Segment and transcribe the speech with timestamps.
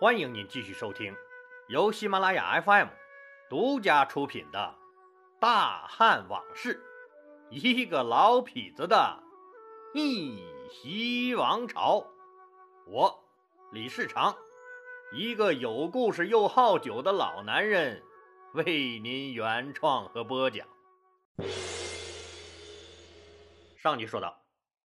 [0.00, 1.12] 欢迎您继续收听
[1.66, 2.86] 由喜马拉雅 FM
[3.50, 4.76] 独家出品的
[5.40, 6.80] 《大汉往事》，
[7.50, 9.20] 一个老痞子的
[9.92, 12.06] 逆袭王朝。
[12.86, 13.24] 我
[13.72, 14.36] 李世长，
[15.12, 18.00] 一个有故事又好酒的老男人，
[18.52, 20.64] 为您原创和播讲。
[23.76, 24.44] 上集说到，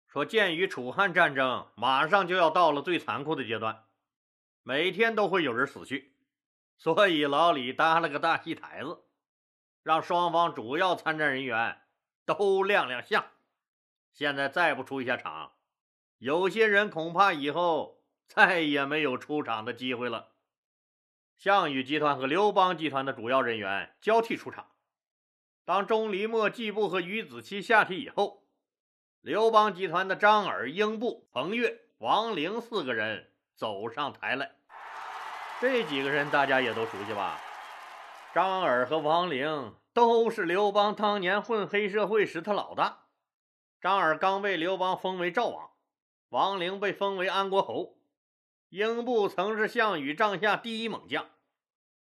[0.08, 3.84] 说鉴于楚汉战争马上就要到了最残酷的阶段。
[4.64, 6.14] 每天都会有人死去，
[6.76, 9.02] 所以老李搭了个大戏台子，
[9.82, 11.82] 让双方主要参战人员
[12.24, 13.26] 都亮亮相。
[14.12, 15.54] 现在再不出一下场，
[16.18, 20.28] 有些人恐怕以后再也没有出场的机会了。
[21.36, 24.70] 项羽集团和刘邦集团的主要人员交替出场。
[25.64, 28.46] 当钟离墨、季布和于子期下去以后，
[29.20, 33.31] 刘邦集团的张耳、英布、彭越、王陵四个人。
[33.54, 34.52] 走上台来，
[35.60, 37.38] 这几个人大家也都熟悉吧？
[38.34, 43.06] 张耳和王陵都是刘邦当年混黑社会时的老大。
[43.80, 45.70] 张耳刚被刘邦封为赵王，
[46.30, 47.98] 王陵被封为安国侯。
[48.70, 51.28] 英布曾是项羽帐下第一猛将，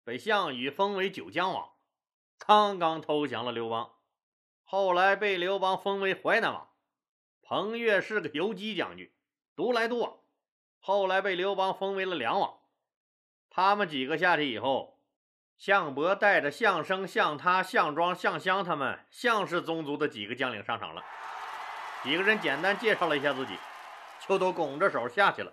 [0.03, 1.71] 被项羽封为九江王，
[2.39, 3.93] 刚刚投降了刘邦，
[4.65, 6.69] 后来被刘邦封为淮南王。
[7.41, 9.13] 彭越是个游击将军，
[9.55, 10.19] 独来独往。
[10.87, 12.61] 后来被刘邦封为了梁王。
[13.51, 15.01] 他们几个下去以后，
[15.59, 21.03] 项伯带着项生、项他、项庄、项襄他们项氏宗族的几个将领上场了。
[22.05, 23.59] 几个人简单介绍了一下自己，
[24.29, 25.53] 就都拱着手下去了。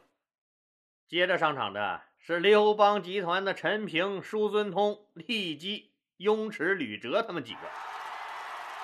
[1.07, 7.61] 接着上场的是刘邦集团的陈平、叔孙通、郦基、雍齿、吕哲他们几个。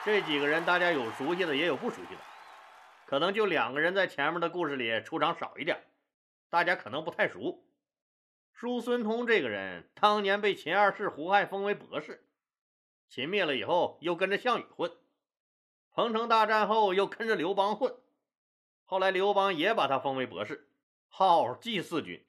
[0.04, 2.22] 这几个人大家有熟悉的，也有不熟悉的，
[3.06, 5.80] 可能就两个人在前面的故事里出场少一点。
[6.50, 7.64] 大家可能不太熟，
[8.52, 12.28] 叔孙通这个人当年被秦二世胡亥封为博士，
[13.08, 14.92] 秦灭了以后又跟着项羽混，
[15.92, 17.96] 彭城大战后又跟着刘邦混，
[18.84, 20.72] 后来刘邦也把他封为博士，
[21.08, 22.26] 号祭祀君。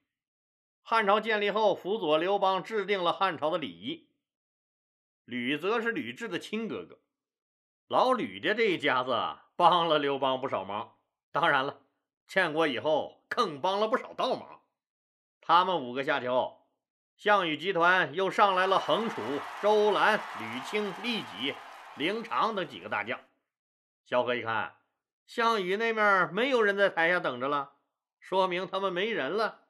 [0.83, 4.09] 汉朝建立后，辅佐刘邦制定了汉朝的礼仪。
[5.25, 6.99] 吕则是吕雉的亲哥哥，
[7.87, 9.15] 老吕家这一家子
[9.57, 10.99] 帮了刘邦不少忙，
[11.31, 11.83] 当然了。
[12.31, 14.61] 建国以后，更帮了不少倒忙。
[15.41, 16.65] 他们五个下去后，
[17.17, 19.21] 项羽集团又上来了横楚、
[19.61, 21.57] 周兰、吕青、利己、
[21.97, 23.19] 凌长等几个大将。
[24.05, 24.77] 萧何一看，
[25.27, 27.73] 项羽那面没有人在台下等着了，
[28.21, 29.63] 说明他们没人了。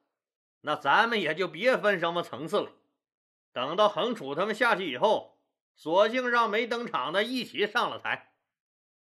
[0.59, 2.71] 那咱们也就别分什么层次了。
[3.51, 5.39] 等到横楚他们下去以后，
[5.75, 8.35] 索性让没登场的一起上了台。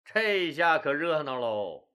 [0.04, 1.87] 这下可热闹喽！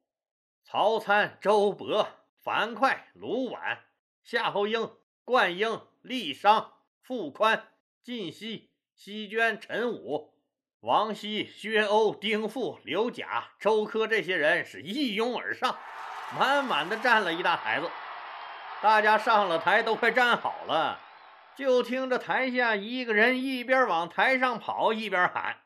[0.63, 2.07] 曹参、周勃、
[2.41, 3.77] 樊哙、卢绾、
[4.23, 4.91] 夏侯婴、
[5.23, 7.67] 灌婴、郦商、傅宽、
[8.03, 10.33] 靳西、西娟、陈武、
[10.79, 15.77] 王熙、薛欧、丁富、刘贾、周柯这些人是一拥而上，
[16.37, 17.89] 满满的站了一大台子。
[18.81, 20.99] 大家上了台都快站好了，
[21.55, 25.61] 就听着台下一个人一边往台上跑，一边喊：“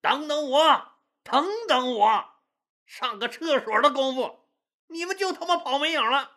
[0.00, 0.82] 等等我，
[1.22, 2.24] 等等我！”
[2.90, 4.40] 上个厕所的功夫，
[4.88, 6.28] 你们就他妈跑没影了。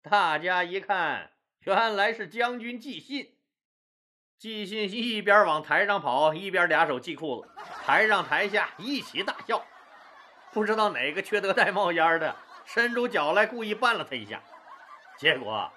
[0.00, 1.32] 大家一看，
[1.64, 3.36] 原来是将军纪信。
[4.38, 7.50] 纪信一边往台上跑，一边俩手系裤子，
[7.84, 9.66] 台上台下一起大笑。
[10.52, 14.40] 不知道哪个缺德带冒烟的，伸出脚来故意绊了他一下，
[15.18, 15.68] 结果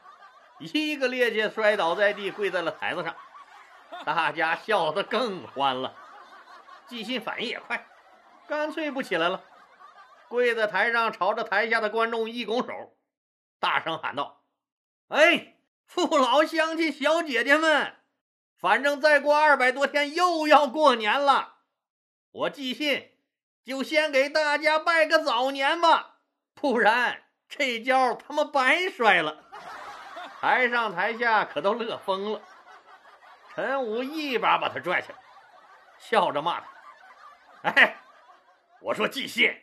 [0.59, 3.15] 一个趔趄摔倒在地，跪在了台子上。
[4.05, 5.95] 大家笑得更欢了。
[6.85, 7.87] 纪信反应也快，
[8.47, 9.43] 干脆不起来了。
[10.27, 12.95] 跪在台上，朝着台下的观众一拱手，
[13.59, 14.43] 大声喊道
[15.09, 17.95] ：“哎，父老乡亲、小姐姐们，
[18.57, 21.57] 反正再过二百多天又要过年了，
[22.31, 23.11] 我寄信
[23.63, 26.15] 就先给大家拜个早年吧，
[26.53, 29.43] 不然这跤他妈白摔了。”
[30.41, 32.41] 台上台下可都乐疯了。
[33.53, 35.17] 陈武一把把他拽起来，
[35.99, 36.67] 笑着骂他
[37.69, 37.97] ：“哎，
[38.81, 39.55] 我说寄信。”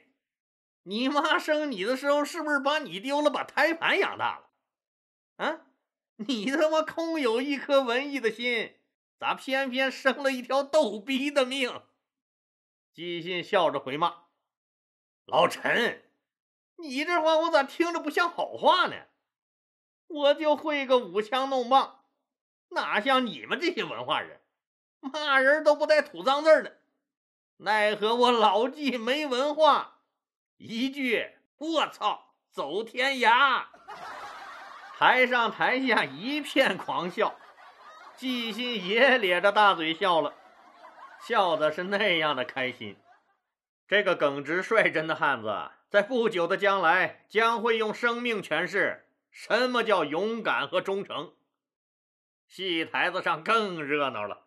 [0.91, 4.51] 你妈生你的时候是不是把你丢了，把胎盘养大了？
[5.37, 5.61] 啊，
[6.17, 8.75] 你他妈空有一颗文艺的心，
[9.17, 11.81] 咋偏偏生了一条逗逼的命？
[12.93, 14.25] 姬信笑着回骂
[15.27, 16.03] ：“老陈，
[16.79, 18.97] 你这话我咋听着不像好话呢？
[20.09, 22.05] 我就会个舞枪弄棒，
[22.71, 24.41] 哪像你们这些文化人，
[24.99, 26.81] 骂人都不带吐脏字的。
[27.59, 29.99] 奈何我老纪没文化。”
[30.63, 31.27] 一句
[31.57, 33.65] “我操”，走天涯。
[34.99, 37.35] 台上台下一片狂笑，
[38.15, 40.35] 季新也咧着大嘴笑了，
[41.27, 42.99] 笑的是那样的开心。
[43.89, 51.33] 这个耿直率真的汉子，在不久的将来将会用生命诠释什么叫勇敢和忠诚。
[52.47, 54.43] 戏台子上更热闹了，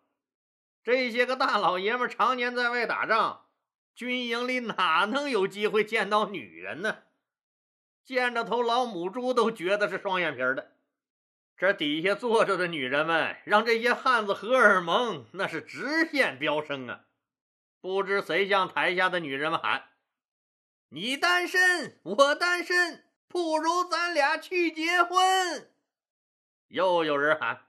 [0.84, 3.43] 这些个大老爷们常年在外打仗，
[3.94, 6.98] 军营里哪能有机会见到女人呢？
[8.04, 10.72] 见着头老母猪都觉得是双眼皮的。
[11.56, 17.04] 这底下坐着的女人们，让这些汉子荷尔蒙那是直线飙升啊！
[17.80, 19.90] 不知谁向台下的女人们喊
[20.90, 25.70] ：“你单身，我单身，不如咱俩去结婚。”
[26.68, 27.66] 又有人喊。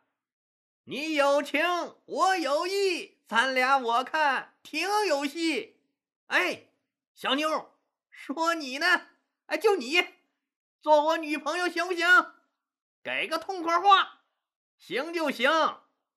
[0.86, 1.62] 你有情，
[2.06, 5.75] 我有意，咱俩我看挺有戏。
[6.28, 6.68] 哎，
[7.14, 7.72] 小妞，
[8.10, 8.88] 说你呢？
[9.46, 10.04] 哎，就你，
[10.82, 12.08] 做我女朋友行不行？
[13.04, 14.22] 给个痛快话，
[14.78, 15.52] 行就行，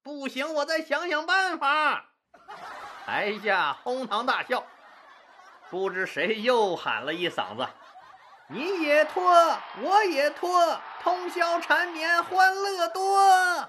[0.02, 2.12] 不行我再想想办法。
[3.04, 4.66] 台下哄堂大笑，
[5.68, 7.68] 不知谁又喊了一嗓子
[8.48, 9.22] ：“你也脱，
[9.82, 13.68] 我也脱，通宵缠绵欢乐多。”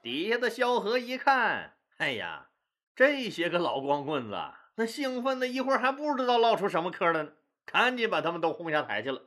[0.00, 2.48] 底下的萧何一看，哎呀，
[2.96, 4.34] 这些个老光棍子，
[4.78, 7.32] 那兴奋的一会儿还不知道唠出什么嗑来呢，
[7.66, 9.22] 赶紧把他们都轰下台去了。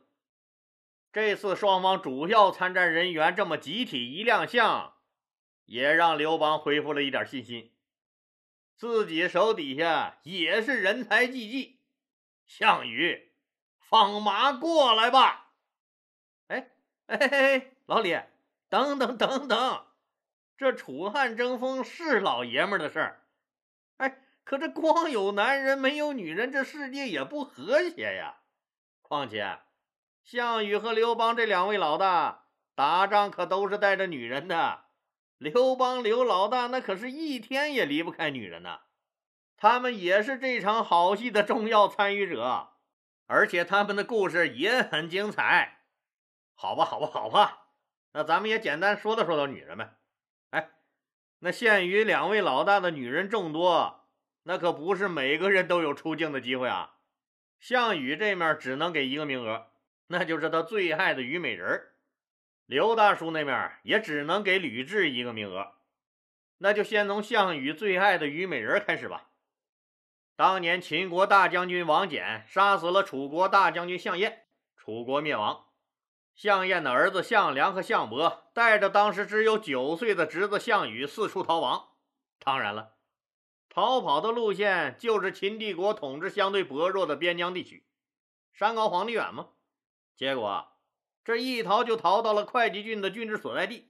[1.12, 4.94] 这次双方主要参战人员这么集体一亮相，
[5.66, 7.74] 也让刘邦恢复了一点信心，
[8.78, 11.82] 自己手底下也是人才济济。
[12.46, 13.34] 项羽，
[13.78, 15.52] 放马过来吧！
[16.48, 16.72] 哎
[17.08, 18.18] 哎哎，老李，
[18.70, 19.86] 等等等等。
[20.56, 23.21] 这楚汉争锋是老爷们的事儿，
[24.44, 28.38] 可这光有男人没有女人，这世界也不和谐呀。
[29.02, 29.60] 况且，
[30.24, 32.46] 项羽和刘邦这两位老大
[32.76, 34.86] 打仗可都是带着女人的。
[35.38, 38.82] 刘邦刘老大那可是一天也离不开女人呐。
[39.58, 42.74] 他们也是这场好戏的重要参与者，
[43.28, 45.84] 而且他们的故事也很精彩。
[46.56, 47.68] 好吧，好吧，好吧，
[48.14, 49.96] 那咱们也简单说道说道女人们。
[51.44, 54.01] 那限于两位老大的女人众多，
[54.44, 56.96] 那可不是每个人都有出镜的机会啊。
[57.60, 59.68] 项羽这面只能给一个名额，
[60.08, 61.90] 那就是他最爱的虞美人
[62.66, 65.74] 刘大叔那面也只能给吕雉一个名额，
[66.58, 69.30] 那就先从项羽最爱的虞美人开始吧。
[70.36, 74.46] 当年秦国大将军王翦杀死了楚国大将军项燕，
[74.76, 75.68] 楚国灭亡。
[76.34, 81.90] 项燕的儿子项梁和项伯带着当时只有九岁的侄子项羽四处逃亡。
[82.40, 82.96] 当然了，
[83.74, 87.86] 逃跑的路线就是秦帝国统治相对薄弱的边疆地区。
[88.52, 89.48] 山高皇帝远嘛。
[90.14, 90.68] 结果
[91.24, 93.90] 这一逃就逃到了会稽郡的郡治所在地，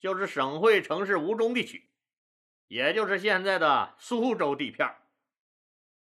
[0.00, 1.88] 就是省会城市吴中地区，
[2.66, 4.92] 也就是现在的苏州地片。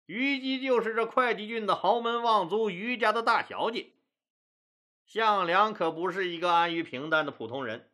[0.06, 3.92] 虞姬就是这会稽郡的豪门望族虞家的大小姐。
[5.04, 7.90] 项梁可不是一个安于平淡的普通人，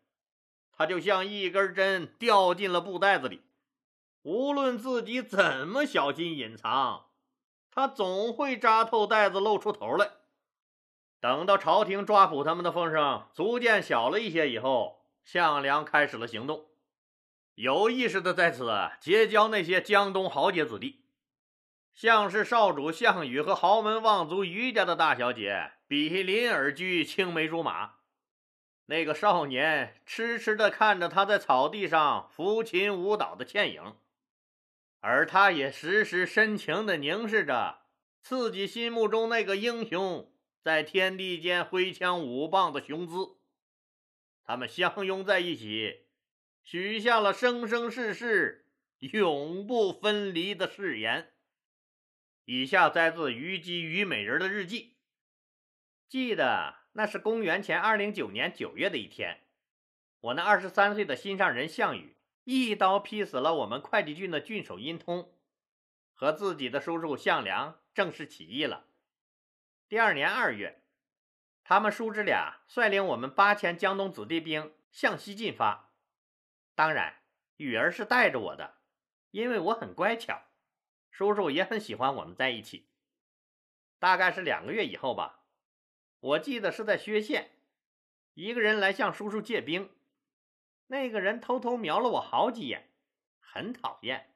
[0.70, 3.43] 他就像一根针掉进了布袋子里，
[4.22, 7.06] 无论自己怎么小心隐藏，
[7.70, 10.10] 他总会扎透袋子露出头来。
[11.20, 16.66] 等到朝廷抓捕他们的风声逐渐小了一些以后，项梁开始了行动，
[17.55, 21.05] 有意识的在此结交那些江东豪杰子弟，
[21.94, 25.72] 像是少主项羽和豪门望族虞家的大小姐。
[25.86, 27.96] 比邻而居，青梅竹马。
[28.86, 33.94] 那个少年痴痴地看着他在草地上抚琴舞蹈的倩影，
[35.04, 37.86] 而他也时时深情地凝视着
[38.20, 40.32] 自己心目中那个英雄
[40.62, 43.36] 在天地间挥枪舞棒的雄姿。
[44.44, 46.06] 他们相拥在一起，
[46.62, 48.68] 许下了生生世世
[49.00, 51.32] 永不分离的誓言。
[52.44, 54.98] 以下摘自虞姬虞美人的日记。
[56.08, 59.40] 记得那是公元前二零九年九月的一天，
[60.20, 65.32] 我那二十三岁的心上人项羽一刀劈死了我们会稽郡的郡守殷通，
[66.13, 68.87] 和自己的叔叔项梁正式起义了。
[69.89, 70.82] 第二年二月，
[71.63, 75.93] 他们叔侄俩率领我们八千江东子弟兵向西进发，
[76.75, 77.22] 当然
[77.58, 78.79] 雨儿是带着我的，
[79.31, 80.43] 因为我很乖巧，
[81.11, 82.89] 叔叔也很喜欢我们在一起。
[84.01, 85.44] 大概是两个月以后吧。
[86.19, 87.53] 我记得是在薛县，
[88.34, 89.91] 一个人来向叔叔借兵，
[90.86, 92.91] 那个人偷偷瞄了我好几眼，
[93.41, 94.34] 很讨厌。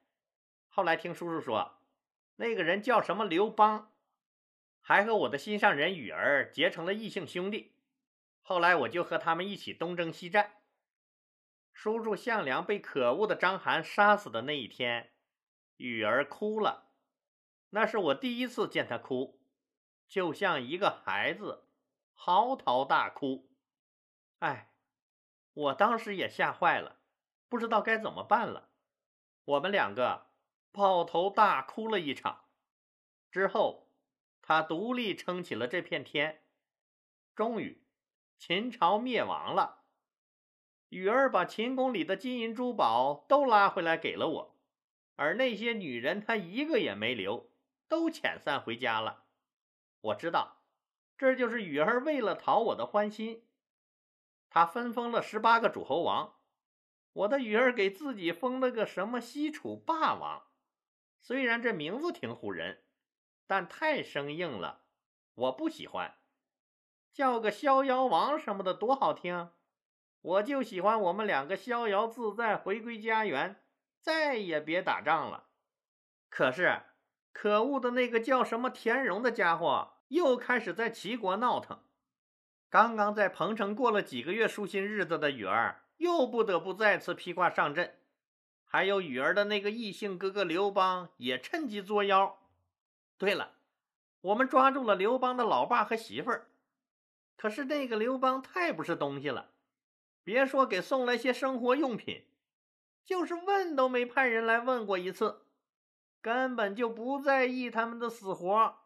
[0.69, 1.81] 后来听叔叔说，
[2.37, 3.93] 那个人叫什么刘邦，
[4.81, 7.75] 还和我的心上人雨儿结成了异姓兄弟。
[8.41, 10.63] 后来我就和他们一起东征西战。
[11.73, 15.13] 叔叔项梁被可恶的章邯杀死的那一天，
[15.77, 16.91] 雨儿哭了。
[17.71, 19.41] 那是我第一次见她哭，
[20.09, 21.67] 就像一个孩子
[22.15, 23.51] 嚎啕大哭。
[24.39, 24.71] 哎，
[25.57, 26.99] 我当时也吓坏了，
[27.49, 28.69] 不知道该怎么办了。
[29.47, 30.27] 我们两个
[30.71, 32.45] 抱头大哭了一场。
[33.31, 33.89] 之后，
[34.43, 36.43] 他独立撑起了这片天。
[37.35, 37.83] 终于，
[38.37, 39.85] 秦朝灭亡了。
[40.91, 44.57] 雨儿把秦宫里的金银珠宝都拉回来给了我，
[45.15, 47.51] 而那些女人，她一个也没留，
[47.89, 49.25] 都遣散回家了。
[50.03, 50.59] 我知道，
[51.17, 53.46] 这就是雨儿为了讨我的欢心，
[54.57, 56.37] 他分封了十八个诸侯王。
[57.13, 60.45] 我的雨儿给自己封了个什么西楚霸王，
[61.21, 62.83] 虽然这名字挺唬人。
[63.47, 64.85] 但太生硬了，
[65.35, 66.17] 我不喜欢。
[67.13, 69.51] 叫个逍遥王什么的多好听，
[70.23, 73.63] 我就喜欢我们两个逍遥自在，回归家园，
[74.01, 75.51] 再也别打仗了。
[76.31, 76.83] 可是，
[77.31, 81.86] 可恶的那个叫什么田荣的家伙又开始在齐国闹腾。
[82.77, 87.99] 刚刚在彭城过了几个月舒心日子的雨儿，又不得不再次披挂上阵。
[88.67, 92.39] 还有雨儿的那个异性哥哥刘邦也趁机作妖。
[93.17, 93.55] 对了，
[94.21, 96.49] 我们抓住了刘邦的老爸和媳妇儿，
[97.39, 99.53] 可是那个刘邦太不是东西了，
[100.23, 102.27] 别说给送来些生活用品，
[103.07, 105.47] 就是问都没派人来问过一次，
[106.21, 108.77] 根本就不在意他们的死活。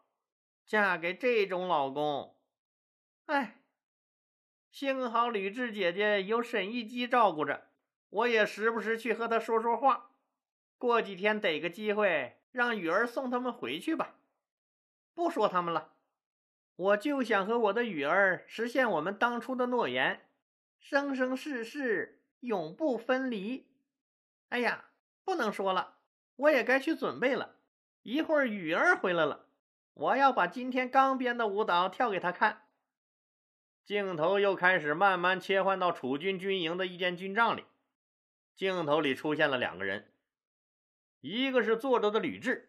[0.65, 2.37] 嫁给这种老公，
[3.25, 3.60] 哎，
[4.71, 7.67] 幸好吕雉姐姐有沈亦基照顾着，
[8.09, 10.11] 我也时不时去和她说说话。
[10.77, 14.15] 过几天逮个机会，让雨儿送他们回去吧。
[15.13, 15.91] 不说他们了，
[16.77, 20.21] 我就想和我的雨儿实现我们当初的诺言，
[20.79, 23.67] 生生世世永不分离。
[24.49, 24.85] 哎呀，
[25.25, 25.97] 不能说了，
[26.37, 27.57] 我也该去准备了。
[28.03, 29.47] 一会儿雨儿回来了，
[29.93, 32.63] 我要把今天刚编的舞蹈跳给她看。
[33.91, 37.65] 镜头又开始慢慢切换到楚军军营的一间军帐里，
[38.55, 40.13] 镜头里出现了两个人，
[41.19, 42.67] 一个是坐着的吕雉。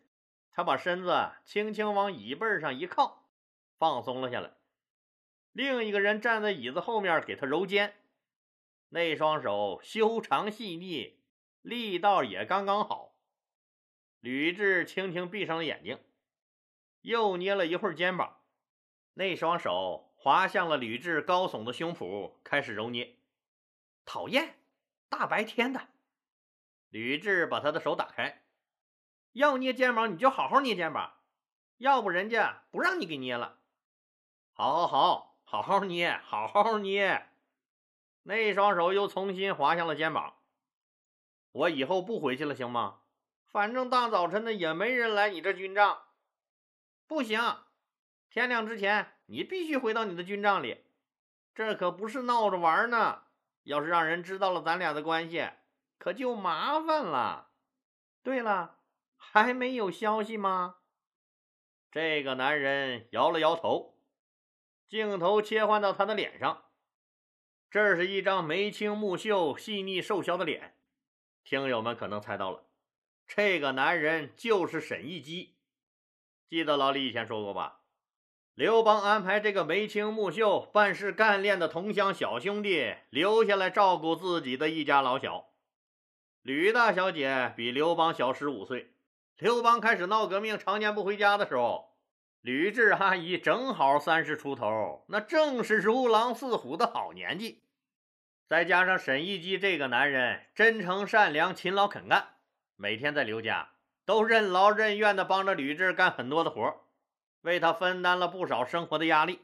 [0.50, 3.30] 他把身子轻轻往椅背上一靠，
[3.78, 4.50] 放松了下来。
[5.52, 7.94] 另一个人站在椅子后面给他揉肩，
[8.88, 11.20] 那双手修长细腻，
[11.60, 13.14] 力道也刚刚好。
[14.18, 16.00] 吕雉轻轻闭上了眼睛，
[17.02, 18.40] 又捏了一会儿肩膀，
[19.14, 23.16] 那双手滑向了吕雉高耸的胸脯，开始揉捏。
[24.04, 24.54] 讨厌，
[25.08, 25.88] 大白天的！
[26.90, 28.44] 吕雉把他的手打开。
[29.32, 31.14] 要捏肩膀，你就好好捏肩膀，
[31.78, 33.58] 要不人家不让你给捏了。
[34.52, 37.28] 好，好，好，好好捏，好好捏。
[38.22, 40.36] 那双手又重新滑向了肩膀。
[41.50, 43.00] 我以后不回去了，行吗？
[43.46, 46.04] 反正大早晨的也没人来你这军帐。
[47.08, 47.40] 不行，
[48.30, 50.84] 天亮之前你必须回到你的军帐里。
[51.54, 53.22] 这可不是闹着玩呢。
[53.62, 55.48] 要是让人知道了咱俩的关系，
[55.96, 57.48] 可就麻烦了。
[58.22, 58.78] 对了。
[59.16, 60.78] 还没有消息吗？
[61.92, 63.94] 这个男人摇了摇头，
[64.88, 66.64] 镜头切换到他的脸上，
[67.70, 70.76] 这是一张眉清目秀、细腻瘦削的脸。
[71.44, 72.64] 听友们可能猜到了，
[73.28, 75.54] 这个男人就是沈一基。
[76.48, 77.81] 记得老李以前说过吧？
[78.54, 85.48] 刘邦安排这个眉清目秀、办事干练的同乡小兄弟留下来照顾自己的一家老小。
[86.42, 88.92] 吕大小姐比刘邦小十五岁。
[89.38, 91.96] 刘邦开始闹革命，常年不回家的时候，
[92.42, 97.62] 吕雉阿姨正好三十出头，那正是如狼似虎的好年纪。
[98.46, 102.34] 再加上沈亦基这个男人真诚善良、勤劳肯干，
[102.76, 103.70] 每天在刘家
[104.04, 106.84] 都任劳任怨地帮着吕雉干很多的活，
[107.42, 109.40] 为他分担了不少生活的压力，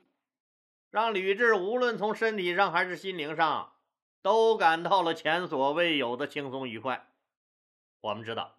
[0.91, 3.75] 让吕雉无论从身体上还是心灵上
[4.23, 7.09] 都感到了前所未有的轻松愉快。
[8.01, 8.57] 我们知道。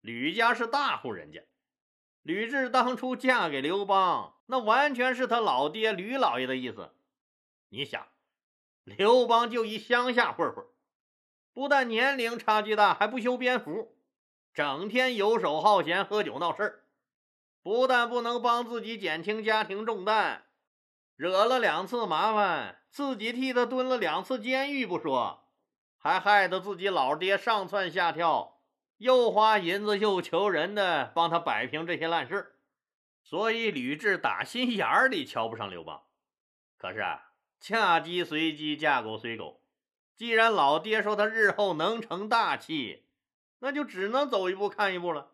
[0.00, 1.44] 吕家是大户人家，
[2.22, 6.92] 吕雉当初嫁给刘邦，那完全是他老爹吕老爷的意思。
[7.68, 8.08] 你想，
[8.82, 10.66] 刘邦就一乡下混混，
[11.52, 13.96] 不但年龄差距大，还不修边幅，
[14.52, 16.81] 整天游手好闲、喝酒闹事
[17.62, 20.42] 不但不能帮自己减轻家庭重担，
[21.14, 25.48] 惹了两次麻烦，自己替他蹲了两次监狱不说，
[25.96, 28.60] 还害得自己老爹上蹿下跳。
[28.98, 32.54] 又花银子又求人的帮他摆平这些烂事
[33.24, 36.04] 所以吕雉打心眼里瞧不上刘邦。
[36.78, 39.60] 可是啊，嫁鸡随鸡，嫁狗随狗。
[40.14, 43.06] 既然老爹说他日后能成大器，
[43.58, 45.31] 那就只能走一步看一步了。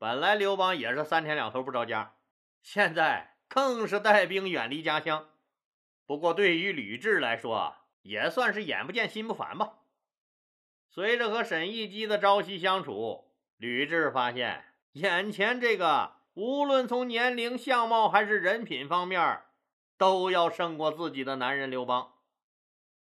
[0.00, 2.14] 本来刘邦也是三天两头不着家，
[2.62, 5.28] 现在更是带兵远离家乡。
[6.06, 9.74] 不过对于吕雉来说，也算是眼不见心不烦吧。
[10.88, 19.42] 随着和沈亦基的朝夕相处，吕雉发现眼前这个无论从年龄、相貌还是人品方面，
[19.98, 22.14] 都要胜过自己的男人刘邦，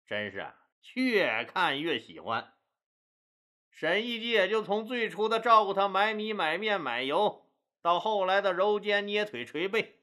[0.05, 0.52] 真是
[0.95, 2.55] 越看越喜欢。
[3.78, 7.47] 沈亦基也就从最初的照顾他买米、买面、买油，
[7.80, 10.00] 到后来的揉肩、捏腿、捶背，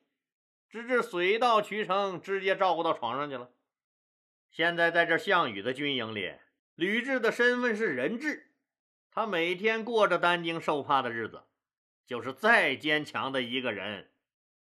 [0.69, 3.51] 直至水到渠成，直接照顾到床上去了。
[4.49, 6.35] 现在在这项羽的军营里，
[6.75, 8.53] 吕雉的身份是人质，
[9.11, 11.43] 他每天过着担惊受怕的日子。
[12.05, 14.09] 就是再坚强的一个人，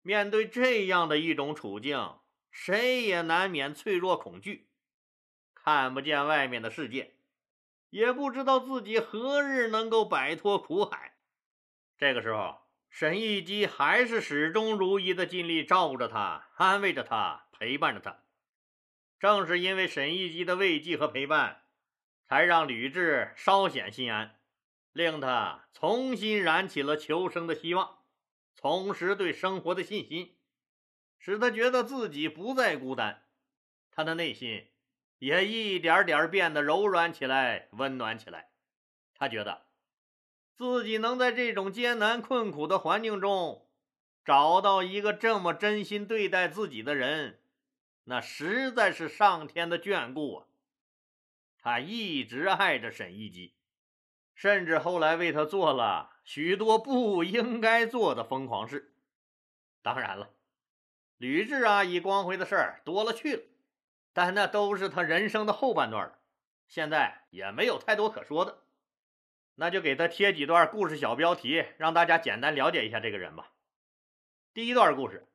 [0.01, 2.17] 面对这样的一种处境，
[2.51, 4.67] 谁也难免脆弱恐惧，
[5.53, 7.14] 看不见外面的世界，
[7.95, 11.15] 也不知道自己何日能够摆脱苦海。
[11.97, 12.57] 这个时候，
[12.89, 18.21] 沈亦基还是始终如一的尽力照顾着他，安慰着他，陪伴着他。
[19.17, 21.63] 正是因为沈亦基的慰藉和陪伴，
[22.25, 24.41] 才让吕雉稍显心安，
[24.91, 27.99] 令他重新燃起了求生的希望，
[28.55, 30.35] 重拾对生活的信心，
[31.17, 33.23] 使他觉得自己不再孤单。
[33.89, 34.67] 他的内心
[35.25, 38.49] 也一点点变得柔软起来，温暖起来。
[39.15, 39.65] 他觉得
[40.53, 43.67] 自己能在这种艰难困苦的环境中
[44.23, 47.39] 找到一个这么真心对待自己的人。
[48.03, 50.45] 那实在是上天的眷顾啊！
[51.57, 53.55] 他一直爱着沈一基，
[54.35, 58.93] 甚至后来为他做了许多不应该做的疯狂事。
[59.81, 60.29] 当然了，
[61.17, 63.43] 吕雉啊，以光辉的事儿多了去了，
[64.15, 66.17] 但那都是他人生的后半段了，
[66.69, 68.59] 现在也没有太多可说的。
[69.55, 73.51] 那就给他贴几段故事小标题，让大家简单了解一下这个人吧。
[74.53, 75.27] 第一段故事。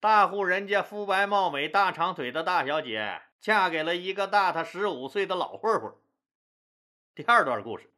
[0.00, 5.94] 大户人家肤白貌美、大长腿的大小姐，嫁给了一个大她十五岁的老混混。
[7.14, 7.88] 第二段故事，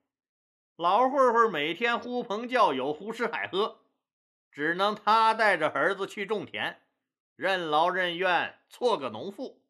[0.76, 3.78] 老混混每天呼朋叫友、胡吃海喝，
[4.52, 6.82] 只能他带着儿子去种田，
[7.34, 9.62] 任劳任怨，做个农妇。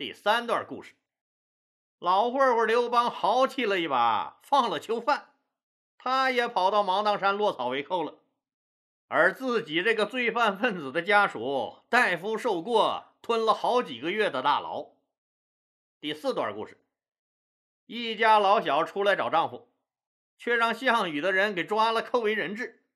[0.00, 0.94] 第三段故事，
[1.98, 5.34] 老混混刘邦豪气了一把，放了囚犯，
[5.98, 8.14] 他也跑到芒砀山落草为寇了。
[9.08, 14.86] 而自己这个罪犯分子的家属代夫受过，吞了好几个月的大牢。
[16.00, 16.82] 第四段故事，
[17.84, 19.70] 一家老小出来找丈夫，
[20.38, 22.86] 却让项羽的人给抓了，扣为人质。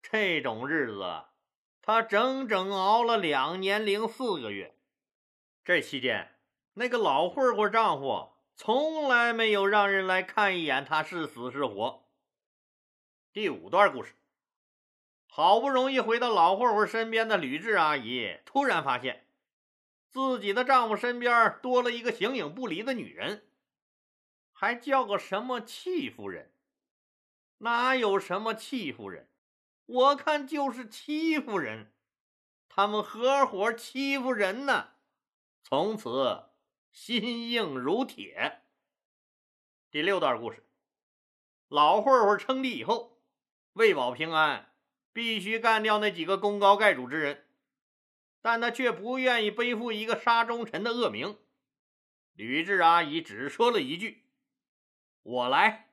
[0.00, 1.24] 这种日子，
[1.82, 4.77] 他整整熬了两年零四个月。
[5.68, 6.30] 这期间，
[6.72, 12.08] 那个老混混丈夫从来没有让人来看一眼他是死是活。
[13.34, 14.14] 第五段故事。
[15.26, 19.26] 好不容易回到老混混身边的吕雉阿姨，突然发现
[20.08, 23.46] 自己的丈夫身边多了一个形影不离的女人，
[24.54, 26.50] 还叫个什么戚夫人？
[27.58, 29.28] 哪有什么戚夫人？
[29.84, 31.92] 我看就是欺负人，
[32.70, 34.92] 他们合伙欺负人呢。
[35.70, 36.44] 从此
[36.92, 38.62] 心硬如铁。
[39.90, 40.64] 第六段故事：
[41.68, 43.20] 老混混称帝以后，
[43.74, 44.72] 为保平安。
[45.12, 47.46] 必须干掉那几个功高盖主之人，
[48.40, 51.36] 但他却不愿意背负一个杀忠臣的恶名。
[52.32, 54.24] 吕雉阿姨只说了一句
[55.22, 55.90] ：“我来。”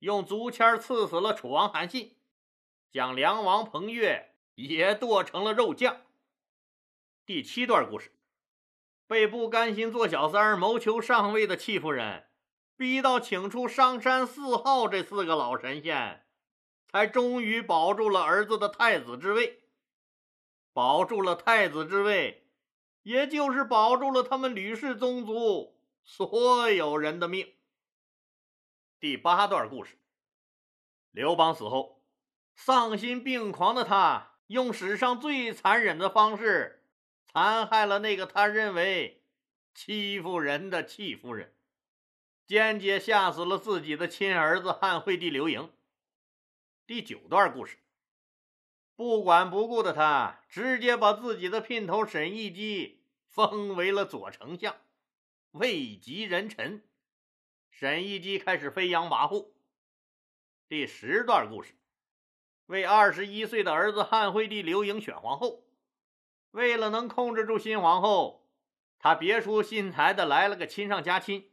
[0.00, 2.16] 用竹签刺死了楚王韩信，
[2.90, 6.00] 将梁王彭越也剁成了肉酱。
[7.26, 8.12] 第七段故事，
[9.12, 12.28] 被不甘心做小三儿谋求上位的戚夫人，
[12.78, 16.24] 逼到请出商山四号这四个老神仙。
[16.90, 19.64] 才终于保住了儿子的太子之位，
[20.72, 22.50] 保住了太子之位，
[23.02, 27.52] 也就是保住了他们吕氏宗族所有人的命。
[28.98, 29.98] 第八段故事：
[31.10, 32.02] 刘邦死后，
[32.54, 36.81] 丧心病狂的他，用史上最残忍的方式
[37.34, 39.22] 残害了那个他认为
[39.74, 41.54] 欺负人的戚夫人，
[42.46, 45.72] 间接吓死了自己的亲儿子汉惠帝刘盈。
[46.86, 47.78] 第九段故事，
[48.94, 54.76] 不管不顾的他，直接把自己的姘头沈亦基封为了左丞相，
[55.52, 56.86] 位极人臣。
[57.70, 59.48] 沈亦基开始飞扬跋扈。
[60.68, 61.72] 第十段故事，
[62.66, 65.64] 为二十一岁的儿子汉惠帝刘盈选皇后，
[66.52, 68.48] 为了能控制住新皇后，
[68.98, 71.50] 他别出心裁的来了个亲上加亲，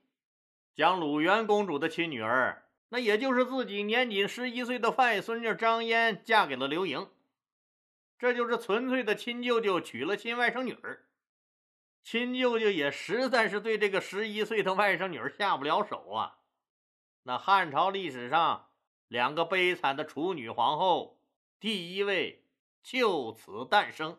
[0.74, 7.10] 将鲁元公主的亲女儿，那也就是自己年仅十一岁的外孙女张嫣，嫁给了刘盈。
[8.18, 11.06] 这就是纯粹的亲舅舅娶了亲外甥女儿。
[12.04, 16.40] 亲舅舅也实在是对这个十一岁的外甥女儿下不了手啊。
[17.24, 18.70] 那汉朝历史上
[19.08, 21.22] 两个悲惨的处女皇后，
[21.60, 22.46] 第一位
[22.84, 24.18] 就此诞生。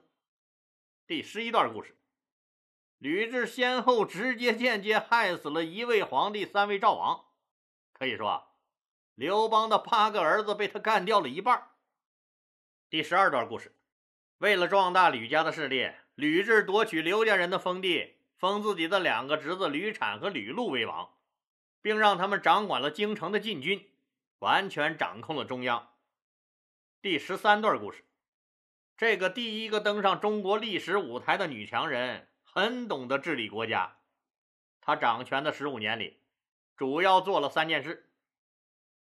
[1.11, 1.97] 第十一段故事：
[2.99, 7.25] 吕雉先后直接、间接害死了一位皇帝、三位赵王，
[7.93, 8.55] 可以说，
[9.17, 11.73] 刘邦的八个儿子被他干掉了一半。
[12.89, 13.75] 第十二段故事：
[14.39, 21.13] 为了壮大吕家的势力，吕雉夺取刘家人的封地，封自己的两个侄子吕产和吕禄为王，
[21.83, 23.91] 并让他们掌管了京城的禁军，
[24.39, 25.91] 完全掌控了中央。
[27.03, 28.05] 第十三段故事。
[29.01, 33.97] 这个第一个登上中国历史舞台的女强人，很懂得治理国家。
[34.83, 36.21] 她掌权的十五年里，
[36.77, 38.11] 主要做了三件事：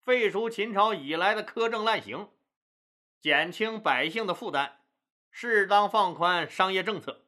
[0.01, 2.29] 废除秦朝以来的苛政滥刑，
[3.19, 4.77] 减轻百姓的负担，
[5.29, 7.25] 适当放宽商业政策。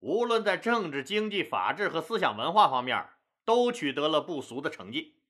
[0.00, 3.08] 无论在政治、经济、法治和思想文化方面，
[3.46, 5.22] 都取得了不俗的成绩，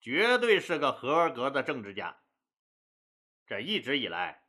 [0.00, 2.16] 绝对是个合格的政治家。
[3.46, 4.43] 这一直以来。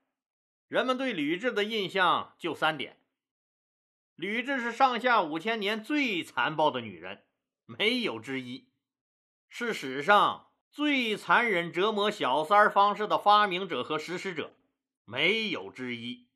[0.68, 3.00] 人们对吕雉的印象就三点：
[4.16, 7.24] 吕雉是上下五千年最残暴的女人，
[7.66, 8.70] 没有之一；
[9.48, 14.56] 是史上最残忍折磨小三儿方式的发明者和实施者，
[15.04, 16.28] 没有之一；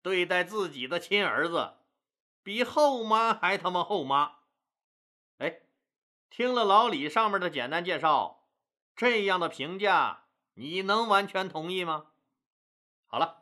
[0.00, 1.74] 对待自己的亲儿子，
[2.42, 4.36] 比后妈还他妈后妈。
[5.36, 5.60] 哎，
[6.30, 8.48] 听了老李上面的简单介绍，
[8.96, 12.06] 这样的评价你能完全同意吗？
[13.06, 13.41] 好了。